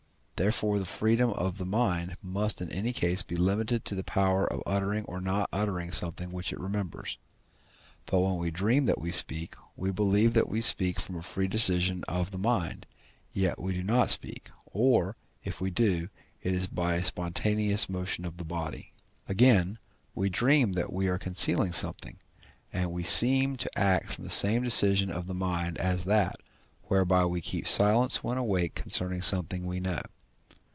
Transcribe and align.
Therefore 0.41 0.79
the 0.79 0.85
freedom 0.87 1.29
of 1.33 1.59
the 1.59 1.67
mind 1.67 2.17
must 2.19 2.61
in 2.63 2.71
any 2.71 2.93
case 2.93 3.21
be 3.21 3.35
limited 3.35 3.85
to 3.85 3.93
the 3.93 4.03
power 4.03 4.43
of 4.51 4.63
uttering 4.65 5.05
or 5.05 5.21
not 5.21 5.47
uttering 5.53 5.91
something 5.91 6.31
which 6.31 6.51
it 6.51 6.59
remembers. 6.59 7.19
But 8.07 8.21
when 8.21 8.37
we 8.37 8.49
dream 8.49 8.87
that 8.87 8.99
we 8.99 9.11
speak, 9.11 9.55
we 9.75 9.91
believe 9.91 10.33
that 10.33 10.49
we 10.49 10.59
speak 10.59 10.99
from 10.99 11.15
a 11.15 11.21
free 11.21 11.47
decision 11.47 12.03
of 12.07 12.31
the 12.31 12.39
mind, 12.39 12.87
yet 13.31 13.61
we 13.61 13.71
do 13.73 13.83
not 13.83 14.09
speak, 14.09 14.49
or, 14.65 15.15
if 15.43 15.61
we 15.61 15.69
do, 15.69 16.09
it 16.41 16.51
is 16.53 16.65
by 16.65 16.95
a 16.95 17.03
spontaneous 17.03 17.87
motion 17.87 18.25
of 18.25 18.37
the 18.37 18.43
body. 18.43 18.93
Again, 19.29 19.77
we 20.15 20.27
dream 20.27 20.71
that 20.73 20.91
we 20.91 21.05
are 21.07 21.19
concealing 21.19 21.71
something, 21.71 22.17
and 22.73 22.91
we 22.91 23.03
seem 23.03 23.57
to 23.57 23.77
act 23.77 24.13
from 24.13 24.23
the 24.23 24.31
same 24.31 24.63
decision 24.63 25.11
of 25.11 25.27
the 25.27 25.35
mind 25.35 25.77
as 25.77 26.05
that, 26.05 26.37
whereby 26.85 27.25
we 27.27 27.41
keep 27.41 27.67
silence 27.67 28.23
when 28.23 28.39
awake 28.39 28.73
concerning 28.73 29.21
something 29.21 29.67
we 29.67 29.79
know. 29.79 30.01